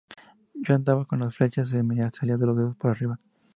Yo 0.55 0.73
andaba 0.73 1.05
con 1.05 1.19
las 1.19 1.35
Flecha: 1.35 1.63
se 1.63 1.83
me 1.83 2.09
salían 2.09 2.39
los 2.39 2.57
dedos 2.57 2.75
por 2.75 2.89
arriba. 2.89 3.19